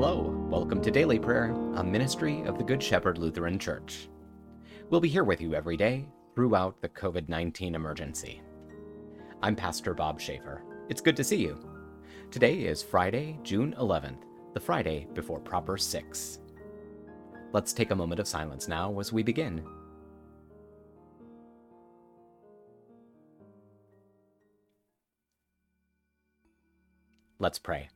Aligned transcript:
Hello, 0.00 0.30
welcome 0.48 0.80
to 0.82 0.92
Daily 0.92 1.18
Prayer, 1.18 1.50
a 1.74 1.82
ministry 1.82 2.42
of 2.42 2.56
the 2.56 2.62
Good 2.62 2.80
Shepherd 2.80 3.18
Lutheran 3.18 3.58
Church. 3.58 4.08
We'll 4.90 5.00
be 5.00 5.08
here 5.08 5.24
with 5.24 5.40
you 5.40 5.56
every 5.56 5.76
day 5.76 6.06
throughout 6.36 6.80
the 6.80 6.88
COVID 6.88 7.28
19 7.28 7.74
emergency. 7.74 8.40
I'm 9.42 9.56
Pastor 9.56 9.94
Bob 9.94 10.20
Schaefer. 10.20 10.62
It's 10.88 11.00
good 11.00 11.16
to 11.16 11.24
see 11.24 11.38
you. 11.38 11.58
Today 12.30 12.60
is 12.60 12.80
Friday, 12.80 13.40
June 13.42 13.74
11th, 13.76 14.22
the 14.54 14.60
Friday 14.60 15.08
before 15.14 15.40
Proper 15.40 15.76
6. 15.76 16.38
Let's 17.52 17.72
take 17.72 17.90
a 17.90 17.96
moment 17.96 18.20
of 18.20 18.28
silence 18.28 18.68
now 18.68 19.00
as 19.00 19.12
we 19.12 19.24
begin. 19.24 19.66
Let's 27.40 27.58
pray. 27.58 27.88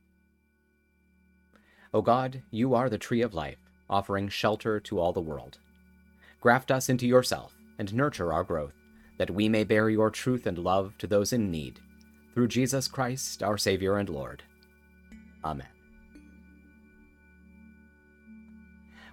O 1.93 2.01
God, 2.01 2.41
you 2.49 2.73
are 2.73 2.89
the 2.89 2.97
tree 2.97 3.21
of 3.21 3.35
life, 3.35 3.59
offering 3.89 4.27
shelter 4.27 4.79
to 4.79 4.99
all 4.99 5.13
the 5.13 5.21
world. 5.21 5.59
Graft 6.41 6.71
us 6.71 6.89
into 6.89 7.07
yourself 7.07 7.55
and 7.77 7.93
nurture 7.93 8.33
our 8.33 8.43
growth, 8.43 8.73
that 9.17 9.29
we 9.29 9.47
may 9.47 9.63
bear 9.63 9.89
your 9.89 10.09
truth 10.09 10.47
and 10.47 10.57
love 10.57 10.97
to 10.97 11.07
those 11.07 11.33
in 11.33 11.51
need. 11.51 11.79
Through 12.33 12.47
Jesus 12.47 12.87
Christ, 12.87 13.43
our 13.43 13.59
Savior 13.59 13.97
and 13.97 14.09
Lord. 14.09 14.41
Amen. 15.45 15.67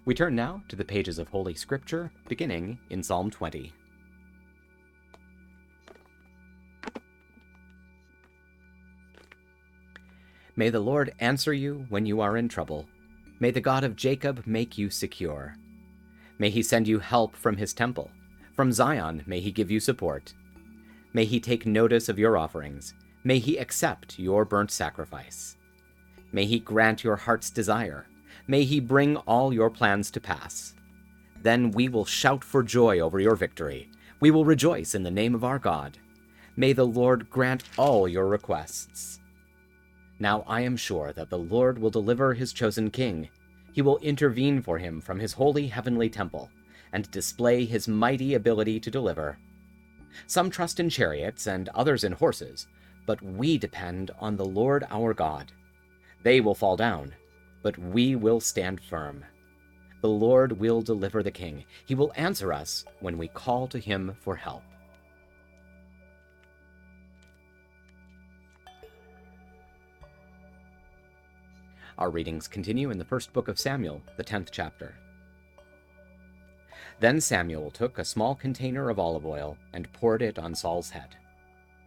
We 0.07 0.15
turn 0.15 0.35
now 0.35 0.63
to 0.69 0.77
the 0.77 0.85
pages 0.85 1.19
of 1.19 1.29
Holy 1.29 1.55
Scripture, 1.55 2.11
beginning 2.29 2.79
in 2.89 3.03
Psalm 3.03 3.31
20. 3.31 3.75
May 10.61 10.69
the 10.69 10.79
Lord 10.79 11.15
answer 11.21 11.55
you 11.55 11.87
when 11.89 12.05
you 12.05 12.21
are 12.21 12.37
in 12.37 12.47
trouble. 12.47 12.87
May 13.41 13.51
the 13.51 13.63
God 13.63 13.83
of 13.83 13.97
Jacob 13.97 14.43
make 14.45 14.77
you 14.77 14.91
secure. 14.91 15.57
May 16.39 16.51
he 16.51 16.63
send 16.63 16.87
you 16.87 16.99
help 16.99 17.35
from 17.35 17.57
his 17.57 17.73
temple. 17.73 18.11
From 18.57 18.71
Zion 18.71 19.23
may 19.27 19.41
he 19.41 19.53
give 19.53 19.71
you 19.71 19.81
support. 19.81 20.35
May 21.15 21.25
he 21.25 21.41
take 21.41 21.65
notice 21.65 22.11
of 22.11 22.19
your 22.19 22.37
offerings. 22.37 22.93
May 23.25 23.39
he 23.39 23.57
accept 23.57 24.19
your 24.19 24.45
burnt 24.45 24.71
sacrifice. 24.71 25.57
May 26.31 26.45
he 26.45 26.59
grant 26.59 27.05
your 27.05 27.17
heart's 27.17 27.49
desire. 27.49 28.05
May 28.47 28.65
he 28.65 28.81
bring 28.81 29.17
all 29.17 29.55
your 29.55 29.71
plans 29.71 30.11
to 30.11 30.21
pass. 30.21 30.75
Then 31.43 31.71
we 31.71 31.89
will 31.89 32.05
shout 32.05 32.45
for 32.45 32.63
joy 32.63 33.01
over 33.01 33.19
your 33.19 33.35
victory. 33.35 33.89
We 34.21 34.31
will 34.31 34.45
rejoice 34.45 34.95
in 34.95 35.05
the 35.05 35.11
name 35.11 35.35
of 35.35 35.43
our 35.43 35.59
God. 35.59 35.97
May 36.55 36.75
the 36.75 36.87
Lord 36.87 37.31
grant 37.31 37.63
all 37.79 38.07
your 38.07 38.29
requests. 38.29 39.21
Now 40.21 40.45
I 40.47 40.61
am 40.61 40.77
sure 40.77 41.13
that 41.15 41.31
the 41.31 41.39
Lord 41.39 41.79
will 41.79 41.91
deliver 41.91 42.35
his 42.35 42.53
chosen 42.53 42.91
king. 42.91 43.31
He 43.73 43.81
will 43.81 43.99
intervene 43.99 44.61
for 44.61 44.79
him 44.79 45.01
from 45.01 45.19
his 45.19 45.33
holy 45.33 45.67
heavenly 45.69 46.11
temple, 46.11 46.51
and 46.93 47.11
display 47.11 47.65
his 47.65 47.89
mighty 47.89 48.35
ability 48.35 48.81
to 48.81 48.91
deliver. 48.91 49.39
Some 50.27 50.51
trust 50.51 50.79
in 50.79 50.91
chariots 50.91 51.47
and 51.47 51.71
others 51.71 52.05
in 52.05 52.13
horses, 52.13 52.67
but 53.07 53.23
we 53.23 53.57
depend 53.57 54.11
on 54.19 54.37
the 54.37 54.45
Lord 54.45 54.85
our 54.91 55.15
God. 55.15 55.53
They 56.23 56.41
will 56.41 56.55
fall 56.55 56.77
down, 56.77 57.15
but 57.63 57.79
we 57.79 58.15
will 58.15 58.41
stand 58.41 58.81
firm. 58.83 59.25
The 60.03 60.09
Lord 60.09 60.53
will 60.53 60.83
deliver 60.83 61.23
the 61.23 61.31
king. 61.31 61.65
He 61.87 61.95
will 61.95 62.13
answer 62.17 62.53
us 62.53 62.85
when 63.01 63.17
we 63.17 63.29
call 63.29 63.69
to 63.69 63.79
him 63.79 64.17
for 64.21 64.37
help. 64.37 64.65
Our 72.01 72.09
readings 72.09 72.49
continue 72.49 72.91
in 72.91 72.97
the 72.97 73.05
first 73.05 73.31
book 73.35 73.47
of 73.49 73.59
Samuel, 73.59 74.01
the 74.17 74.25
10th 74.25 74.49
chapter. 74.51 74.95
Then 76.99 77.21
Samuel 77.21 77.71
took 77.71 77.99
a 77.99 78.07
small 78.07 78.35
container 78.35 78.89
of 78.89 78.99
olive 78.99 79.27
oil 79.27 79.59
and 79.75 79.93
poured 79.93 80.23
it 80.23 80.39
on 80.39 80.55
Saul's 80.55 80.89
head. 80.89 81.17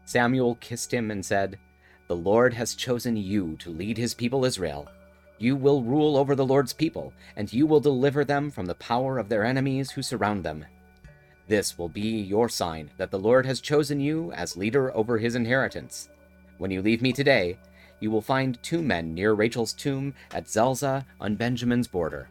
Samuel 0.05 0.53
kissed 0.61 0.93
him 0.93 1.09
and 1.09 1.25
said, 1.25 1.57
The 2.07 2.15
Lord 2.15 2.53
has 2.53 2.75
chosen 2.75 3.17
you 3.17 3.55
to 3.57 3.71
lead 3.71 3.97
his 3.97 4.13
people 4.13 4.45
Israel. 4.45 4.87
You 5.39 5.55
will 5.55 5.81
rule 5.81 6.15
over 6.15 6.35
the 6.35 6.45
Lord's 6.45 6.73
people, 6.73 7.11
and 7.35 7.51
you 7.51 7.65
will 7.65 7.79
deliver 7.79 8.23
them 8.23 8.51
from 8.51 8.67
the 8.67 8.75
power 8.75 9.17
of 9.17 9.29
their 9.29 9.43
enemies 9.43 9.89
who 9.89 10.03
surround 10.03 10.43
them. 10.43 10.63
This 11.47 11.75
will 11.75 11.89
be 11.89 12.21
your 12.21 12.49
sign 12.49 12.91
that 12.97 13.09
the 13.09 13.17
Lord 13.17 13.47
has 13.47 13.59
chosen 13.59 13.99
you 13.99 14.31
as 14.33 14.55
leader 14.55 14.95
over 14.95 15.17
his 15.17 15.33
inheritance. 15.33 16.09
When 16.59 16.69
you 16.69 16.83
leave 16.83 17.01
me 17.01 17.13
today, 17.13 17.57
you 18.03 18.11
will 18.11 18.21
find 18.21 18.61
two 18.61 18.81
men 18.81 19.13
near 19.13 19.33
Rachel's 19.33 19.71
tomb 19.71 20.13
at 20.31 20.49
Zelzah 20.49 21.05
on 21.21 21.37
Benjamin's 21.37 21.87
border. 21.87 22.27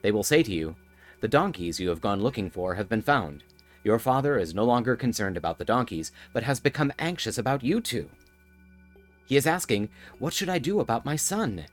They 0.00 0.12
will 0.12 0.22
say 0.22 0.44
to 0.44 0.52
you, 0.52 0.76
The 1.20 1.26
donkeys 1.26 1.80
you 1.80 1.88
have 1.88 2.00
gone 2.00 2.22
looking 2.22 2.48
for 2.48 2.76
have 2.76 2.88
been 2.88 3.02
found. 3.02 3.42
Your 3.82 3.98
father 3.98 4.38
is 4.38 4.54
no 4.54 4.64
longer 4.64 4.94
concerned 4.94 5.36
about 5.36 5.58
the 5.58 5.64
donkeys, 5.64 6.12
but 6.32 6.44
has 6.44 6.60
become 6.60 6.92
anxious 7.00 7.36
about 7.36 7.64
you 7.64 7.80
two. 7.80 8.08
He 9.26 9.36
is 9.36 9.44
asking, 9.44 9.88
What 10.20 10.32
should 10.32 10.48
I 10.48 10.58
do 10.58 10.78
about 10.78 11.04
my 11.04 11.16
son? 11.16 11.66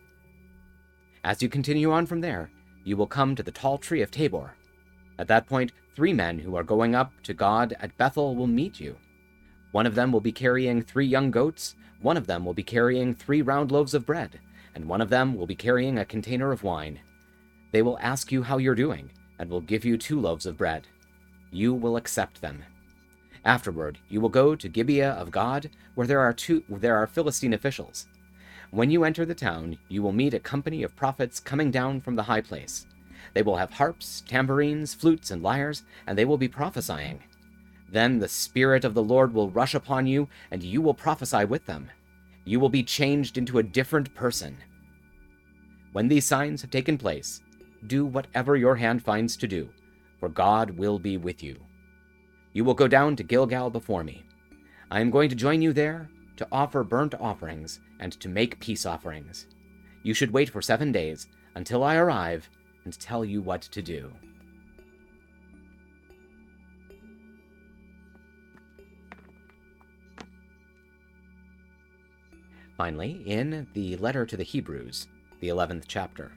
As 1.24 1.44
you 1.44 1.48
continue 1.48 1.92
on 1.92 2.08
from 2.08 2.22
there, 2.22 2.50
you 2.84 2.98
will 2.98 3.06
come 3.06 3.36
to 3.36 3.44
the 3.44 3.52
tall 3.52 3.78
tree 3.78 4.02
of 4.02 4.10
Tabor. 4.10 4.56
At 5.20 5.28
that 5.28 5.46
point, 5.46 5.72
three 5.96 6.14
men 6.14 6.40
who 6.40 6.56
are 6.56 6.64
going 6.64 6.96
up 6.96 7.12
to 7.22 7.36
God 7.36 7.76
at 7.80 7.96
Bethel 7.96 8.36
will 8.36 8.48
meet 8.48 8.80
you. 8.80 8.96
One 9.76 9.86
of 9.86 9.96
them 9.96 10.14
will 10.14 10.22
be 10.22 10.32
carrying 10.32 10.82
three 10.82 11.06
young 11.06 11.32
goats, 11.32 11.76
one 12.00 12.16
of 12.16 12.28
them 12.28 12.46
will 12.46 12.54
be 12.54 12.64
carrying 12.64 13.14
three 13.14 13.42
round 13.42 13.74
loaves 13.74 13.94
of 13.94 14.06
bread, 14.06 14.40
and 14.74 14.86
one 14.86 15.02
of 15.02 15.10
them 15.10 15.36
will 15.36 15.48
be 15.48 15.54
carrying 15.54 15.98
a 15.98 16.06
container 16.06 16.54
of 16.54 16.64
wine. 16.64 17.02
They 17.74 17.82
will 17.82 18.00
ask 18.00 18.32
you 18.32 18.42
how 18.42 18.58
you're 18.58 18.74
doing, 18.74 19.12
and 19.38 19.50
will 19.50 19.60
give 19.60 19.84
you 19.84 19.98
two 19.98 20.18
loaves 20.18 20.46
of 20.46 20.56
bread. 20.56 20.88
You 21.52 21.74
will 21.74 21.98
accept 21.98 22.40
them. 22.40 22.64
Afterward, 23.44 23.98
you 24.08 24.22
will 24.22 24.30
go 24.30 24.56
to 24.56 24.70
Gibeah 24.70 25.12
of 25.12 25.30
God, 25.30 25.70
where 25.96 26.08
there 26.08 26.22
are 26.22 26.32
two 26.32 26.64
there 26.70 26.96
are 26.96 27.06
Philistine 27.06 27.54
officials. 27.54 28.08
When 28.72 28.90
you 28.90 29.04
enter 29.04 29.26
the 29.26 29.36
town, 29.36 29.78
you 29.90 30.02
will 30.02 30.14
meet 30.14 30.34
a 30.34 30.40
company 30.40 30.84
of 30.84 30.96
prophets 30.96 31.42
coming 31.42 31.70
down 31.70 32.00
from 32.00 32.16
the 32.16 32.24
high 32.24 32.40
place. 32.40 32.88
They 33.34 33.42
will 33.42 33.58
have 33.58 33.74
harps, 33.74 34.24
tambourines, 34.26 34.94
flutes, 34.94 35.32
and 35.32 35.44
lyres, 35.44 35.84
and 36.08 36.18
they 36.18 36.24
will 36.24 36.38
be 36.38 36.48
prophesying. 36.48 37.20
Then 37.96 38.20
the 38.20 38.28
Spirit 38.28 38.84
of 38.84 38.94
the 38.94 39.02
Lord 39.02 39.34
will 39.34 39.50
rush 39.50 39.74
upon 39.74 40.06
you, 40.06 40.28
and 40.52 40.62
you 40.62 40.82
will 40.82 40.94
prophesy 40.94 41.46
with 41.46 41.66
them. 41.66 41.90
You 42.44 42.60
will 42.60 42.68
be 42.68 42.84
changed 42.84 43.38
into 43.38 43.58
a 43.58 43.64
different 43.64 44.14
person. 44.14 44.58
When 45.94 46.10
these 46.10 46.26
signs 46.26 46.62
have 46.62 46.72
taken 46.72 46.98
place, 46.98 47.40
do 47.88 48.06
whatever 48.06 48.58
your 48.58 48.76
hand 48.76 49.02
finds 49.02 49.38
to 49.38 49.48
do, 49.48 49.70
for 50.20 50.28
God 50.28 50.72
will 50.72 51.00
be 51.00 51.16
with 51.16 51.42
you. 51.42 51.56
You 52.52 52.66
will 52.66 52.74
go 52.74 52.90
down 52.90 53.16
to 53.16 53.24
Gilgal 53.24 53.70
before 53.70 54.04
me. 54.04 54.26
I 54.92 55.00
am 55.00 55.10
going 55.10 55.30
to 55.30 55.36
join 55.36 55.62
you 55.62 55.72
there 55.72 56.10
to 56.36 56.48
offer 56.52 56.84
burnt 56.84 57.16
offerings 57.16 57.80
and 58.02 58.12
to 58.20 58.28
make 58.28 58.60
peace 58.60 58.86
offerings. 58.86 59.48
You 60.04 60.14
should 60.14 60.32
wait 60.32 60.50
for 60.50 60.62
seven 60.62 60.92
days 60.92 61.28
until 61.56 61.82
I 61.82 61.96
arrive 61.96 62.50
and 62.84 63.00
tell 63.00 63.24
you 63.24 63.42
what 63.42 63.62
to 63.62 63.82
do. 63.82 64.12
Finally, 72.78 73.22
in 73.26 73.68
the 73.74 73.96
letter 73.98 74.26
to 74.26 74.36
the 74.36 74.44
Hebrews, 74.44 75.08
the 75.40 75.48
11th 75.48 75.86
chapter. 75.88 76.32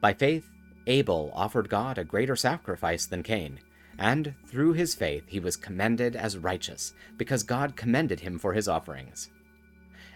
By 0.00 0.14
faith, 0.14 0.50
Abel 0.86 1.30
offered 1.34 1.68
God 1.68 1.98
a 1.98 2.04
greater 2.04 2.36
sacrifice 2.36 3.06
than 3.06 3.22
Cain, 3.22 3.60
and 3.98 4.34
through 4.46 4.72
his 4.72 4.94
faith 4.94 5.24
he 5.26 5.40
was 5.40 5.56
commended 5.56 6.16
as 6.16 6.38
righteous, 6.38 6.94
because 7.16 7.42
God 7.42 7.76
commended 7.76 8.20
him 8.20 8.38
for 8.38 8.54
his 8.54 8.68
offerings. 8.68 9.30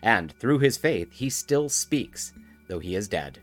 And 0.02 0.32
through 0.38 0.60
his 0.60 0.76
faith 0.76 1.12
he 1.12 1.30
still 1.30 1.68
speaks, 1.68 2.32
though 2.68 2.78
he 2.78 2.94
is 2.94 3.08
dead. 3.08 3.40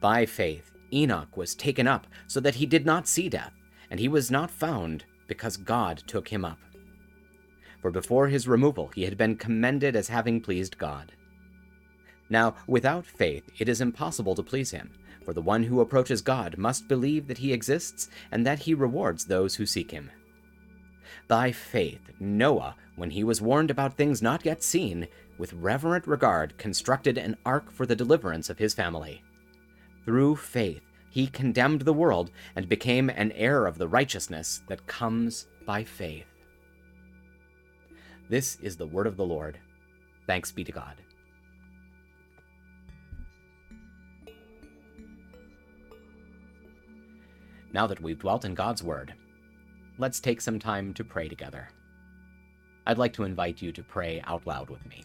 By 0.00 0.26
faith, 0.26 0.70
Enoch 0.92 1.36
was 1.36 1.54
taken 1.54 1.86
up, 1.86 2.06
so 2.26 2.40
that 2.40 2.56
he 2.56 2.66
did 2.66 2.86
not 2.86 3.08
see 3.08 3.28
death, 3.28 3.52
and 3.90 3.98
he 3.98 4.08
was 4.08 4.30
not 4.30 4.50
found, 4.50 5.04
because 5.26 5.56
God 5.56 6.02
took 6.06 6.28
him 6.28 6.44
up 6.44 6.58
for 7.80 7.90
before 7.90 8.28
his 8.28 8.48
removal 8.48 8.90
he 8.94 9.04
had 9.04 9.16
been 9.16 9.36
commended 9.36 9.96
as 9.96 10.08
having 10.08 10.40
pleased 10.40 10.78
God. 10.78 11.12
Now, 12.30 12.54
without 12.66 13.06
faith 13.06 13.44
it 13.58 13.68
is 13.68 13.80
impossible 13.80 14.34
to 14.34 14.42
please 14.42 14.70
him, 14.70 14.90
for 15.24 15.32
the 15.32 15.42
one 15.42 15.64
who 15.64 15.80
approaches 15.80 16.22
God 16.22 16.58
must 16.58 16.88
believe 16.88 17.26
that 17.28 17.38
he 17.38 17.52
exists 17.52 18.08
and 18.30 18.46
that 18.46 18.60
he 18.60 18.74
rewards 18.74 19.24
those 19.24 19.56
who 19.56 19.66
seek 19.66 19.90
him. 19.90 20.10
By 21.26 21.52
faith, 21.52 22.00
Noah, 22.18 22.74
when 22.96 23.10
he 23.10 23.24
was 23.24 23.40
warned 23.40 23.70
about 23.70 23.96
things 23.96 24.22
not 24.22 24.44
yet 24.44 24.62
seen, 24.62 25.08
with 25.38 25.52
reverent 25.52 26.06
regard 26.06 26.56
constructed 26.58 27.16
an 27.16 27.36
ark 27.46 27.70
for 27.70 27.86
the 27.86 27.96
deliverance 27.96 28.50
of 28.50 28.58
his 28.58 28.74
family. 28.74 29.22
Through 30.04 30.36
faith, 30.36 30.82
he 31.10 31.26
condemned 31.26 31.82
the 31.82 31.92
world 31.92 32.30
and 32.56 32.68
became 32.68 33.10
an 33.10 33.32
heir 33.32 33.66
of 33.66 33.78
the 33.78 33.88
righteousness 33.88 34.62
that 34.68 34.86
comes 34.86 35.46
by 35.64 35.84
faith. 35.84 36.26
This 38.28 38.58
is 38.60 38.76
the 38.76 38.86
word 38.86 39.06
of 39.06 39.16
the 39.16 39.24
Lord. 39.24 39.58
Thanks 40.26 40.52
be 40.52 40.62
to 40.64 40.72
God. 40.72 40.96
Now 47.72 47.86
that 47.86 48.00
we've 48.00 48.18
dwelt 48.18 48.44
in 48.44 48.54
God's 48.54 48.82
Word, 48.82 49.14
let's 49.98 50.20
take 50.20 50.40
some 50.40 50.58
time 50.58 50.92
to 50.94 51.04
pray 51.04 51.28
together. 51.28 51.68
I'd 52.86 52.98
like 52.98 53.12
to 53.14 53.24
invite 53.24 53.62
you 53.62 53.72
to 53.72 53.82
pray 53.82 54.22
out 54.26 54.46
loud 54.46 54.68
with 54.68 54.84
me. 54.86 55.04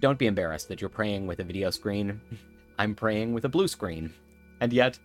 Don't 0.00 0.18
be 0.18 0.26
embarrassed 0.26 0.68
that 0.68 0.80
you're 0.80 0.90
praying 0.90 1.26
with 1.26 1.40
a 1.40 1.44
video 1.44 1.70
screen. 1.70 2.20
I'm 2.78 2.94
praying 2.94 3.32
with 3.32 3.44
a 3.46 3.50
blue 3.50 3.68
screen. 3.68 4.12
And 4.60 4.72
yet, 4.72 4.98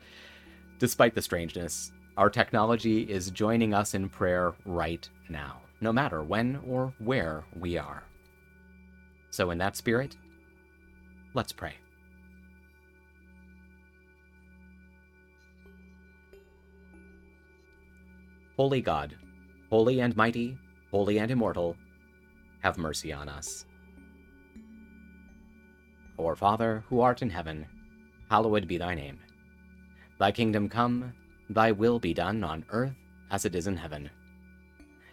despite 0.80 1.16
the 1.16 1.22
strangeness, 1.22 1.92
our 2.18 2.30
technology 2.30 3.04
is 3.04 3.32
joining 3.32 3.74
us 3.74 3.94
in 3.94 4.10
prayer 4.10 4.54
right 4.66 5.08
now 5.30 5.62
no 5.82 5.92
matter 5.92 6.24
when 6.24 6.60
or 6.66 6.94
where 7.00 7.44
we 7.60 7.78
are. 7.78 8.04
So, 9.32 9.50
in 9.50 9.58
that 9.58 9.76
spirit, 9.76 10.16
let's 11.34 11.52
pray. 11.52 11.74
Holy 18.58 18.82
God, 18.82 19.16
holy 19.70 20.02
and 20.02 20.16
mighty, 20.16 20.56
holy 20.92 21.18
and 21.18 21.32
immortal, 21.32 21.76
have 22.62 22.78
mercy 22.78 23.12
on 23.12 23.28
us. 23.28 23.66
Our 26.20 26.36
Father, 26.36 26.84
who 26.88 27.02
art 27.02 27.24
in 27.24 27.30
heaven, 27.32 27.66
hallowed 28.30 28.68
be 28.68 28.78
thy 28.78 28.94
name. 28.94 29.20
Thy 30.20 30.32
kingdom 30.32 30.70
come, 30.70 31.14
thy 31.50 31.72
will 31.72 31.98
be 31.98 32.14
done 32.14 32.44
on 32.44 32.66
earth 32.70 32.94
as 33.32 33.46
it 33.46 33.56
is 33.56 33.66
in 33.66 33.78
heaven. 33.78 34.12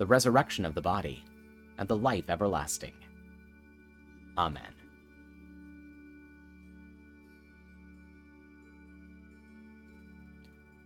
the 0.00 0.06
resurrection 0.06 0.64
of 0.64 0.74
the 0.74 0.80
body, 0.80 1.22
and 1.76 1.86
the 1.86 1.96
life 1.96 2.30
everlasting. 2.30 2.94
Amen. 4.38 4.72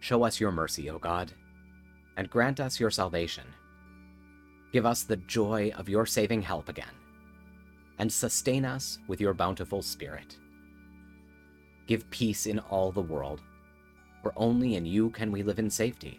Show 0.01 0.25
us 0.25 0.41
your 0.41 0.51
mercy, 0.51 0.91
O 0.91 0.99
God, 0.99 1.31
and 2.17 2.29
grant 2.29 2.59
us 2.59 2.81
your 2.81 2.91
salvation. 2.91 3.45
Give 4.73 4.85
us 4.85 5.05
the 5.05 5.19
joy 5.19 5.71
of 5.79 5.89
your 5.89 6.07
saving 6.07 6.43
help 6.43 6.69
again, 6.69 6.97
and 8.01 8.13
sustain 8.13 8.65
us 8.65 8.99
with 9.07 9.21
your 9.21 9.33
bountiful 9.33 9.81
Spirit 9.81 10.37
Give 11.87 12.09
peace 12.11 12.47
in 12.47 12.59
all 12.59 12.91
the 12.91 13.01
world, 13.01 13.43
for 14.23 14.33
only 14.37 14.75
in 14.75 14.87
you 14.87 15.11
can 15.11 15.31
we 15.31 15.45
live 15.45 15.61
in 15.61 15.71
safety. 15.71 16.19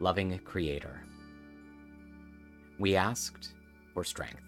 Loving 0.00 0.38
Creator, 0.44 1.02
we 2.78 2.94
asked 2.94 3.52
for 3.92 4.04
strength, 4.04 4.44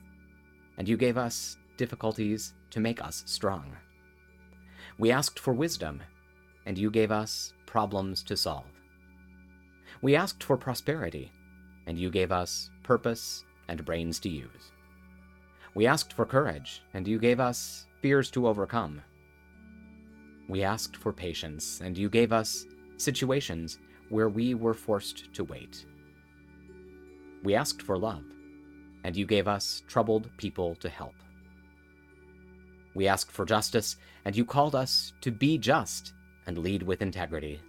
and 0.79 0.89
you 0.89 0.97
gave 0.97 1.19
us 1.19 1.57
difficulties 1.77 2.55
to 2.71 2.79
make 2.79 3.03
us 3.03 3.25
strong. 3.27 3.77
We 4.97 5.11
asked 5.11 5.41
for 5.41 5.53
wisdom, 5.53 6.03
and 6.67 6.79
you 6.79 6.89
gave 6.89 7.11
us 7.11 7.53
problems 7.67 8.23
to 8.25 8.37
solve. 8.37 8.67
We 10.03 10.15
asked 10.15 10.45
for 10.45 10.57
prosperity, 10.57 11.33
and 11.89 11.99
you 11.99 12.11
gave 12.11 12.31
us 12.31 12.71
purpose 12.85 13.45
and 13.67 13.85
brains 13.85 14.21
to 14.21 14.29
use. 14.29 14.71
We 15.75 15.85
asked 15.85 16.13
for 16.13 16.27
courage, 16.27 16.81
and 16.95 17.09
you 17.09 17.19
gave 17.19 17.41
us 17.41 17.87
fears 18.03 18.31
to 18.33 18.47
overcome. 18.47 19.03
We 20.49 20.63
asked 20.63 20.97
for 20.97 21.13
patience, 21.13 21.81
and 21.81 21.99
you 21.99 22.09
gave 22.09 22.33
us 22.33 22.67
situations 22.99 23.81
where 24.11 24.29
we 24.29 24.55
were 24.55 24.75
forced 24.75 25.33
to 25.33 25.45
wait. 25.45 25.87
We 27.43 27.55
asked 27.55 27.81
for 27.81 27.97
love, 27.97 28.25
and 29.05 29.17
you 29.17 29.25
gave 29.25 29.49
us 29.49 29.83
troubled 29.89 30.29
people 30.37 30.75
to 30.77 30.89
help. 30.91 31.15
We 32.95 33.09
asked 33.09 33.33
for 33.33 33.47
justice, 33.47 33.97
and 34.25 34.37
you 34.37 34.45
called 34.45 34.75
us 34.75 35.15
to 35.23 35.31
be 35.31 35.57
just 35.57 36.13
and 36.47 36.59
lead 36.59 36.83
with 36.83 37.01
integrity. 37.01 37.61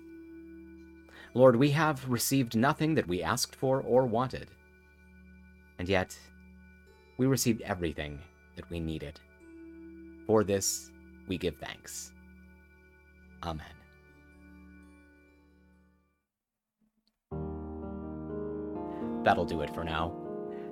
Lord, 1.34 1.56
we 1.56 1.70
have 1.72 2.10
received 2.10 2.58
nothing 2.58 2.96
that 2.96 3.08
we 3.08 3.24
asked 3.24 3.56
for 3.56 3.82
or 3.82 4.06
wanted, 4.06 4.50
and 5.80 5.88
yet 5.88 6.18
we 7.18 7.28
received 7.28 7.62
everything 7.62 8.20
that 8.56 8.70
we 8.70 8.80
needed. 8.80 9.20
For 10.28 10.44
this, 10.44 10.92
we 11.28 11.38
give 11.38 11.56
thanks. 11.58 12.12
Amen. 13.44 13.81
That'll 19.24 19.46
do 19.46 19.62
it 19.62 19.74
for 19.74 19.84
now. 19.84 20.16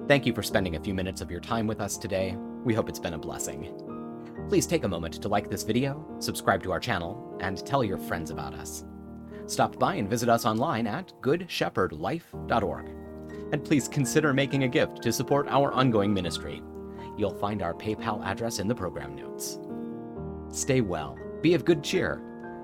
Thank 0.07 0.25
you 0.25 0.33
for 0.33 0.43
spending 0.43 0.75
a 0.75 0.79
few 0.79 0.93
minutes 0.93 1.21
of 1.21 1.29
your 1.29 1.39
time 1.39 1.67
with 1.67 1.81
us 1.81 1.97
today. 1.97 2.35
We 2.63 2.73
hope 2.73 2.89
it's 2.89 2.99
been 2.99 3.13
a 3.13 3.17
blessing. 3.17 3.73
Please 4.47 4.65
take 4.65 4.83
a 4.83 4.87
moment 4.87 5.21
to 5.21 5.27
like 5.27 5.49
this 5.49 5.63
video, 5.63 6.05
subscribe 6.19 6.63
to 6.63 6.71
our 6.71 6.79
channel, 6.79 7.37
and 7.39 7.63
tell 7.65 7.83
your 7.83 7.97
friends 7.97 8.31
about 8.31 8.53
us. 8.53 8.85
Stop 9.45 9.77
by 9.77 9.95
and 9.95 10.09
visit 10.09 10.29
us 10.29 10.45
online 10.45 10.87
at 10.87 11.13
goodshepherdlife.org. 11.21 12.89
And 13.51 13.63
please 13.63 13.87
consider 13.87 14.33
making 14.33 14.63
a 14.63 14.67
gift 14.67 15.01
to 15.03 15.11
support 15.11 15.47
our 15.49 15.71
ongoing 15.71 16.13
ministry. 16.13 16.61
You'll 17.17 17.33
find 17.33 17.61
our 17.61 17.73
PayPal 17.73 18.23
address 18.25 18.59
in 18.59 18.67
the 18.67 18.75
program 18.75 19.15
notes. 19.15 19.59
Stay 20.49 20.81
well, 20.81 21.17
be 21.41 21.53
of 21.53 21.65
good 21.65 21.83
cheer, 21.83 22.21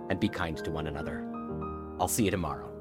and 0.10 0.20
be 0.20 0.30
kind 0.30 0.58
to 0.58 0.72
one 0.72 0.88
another. 0.88 1.28
I'll 2.00 2.08
see 2.08 2.26
you 2.26 2.32
tomorrow. 2.32 2.75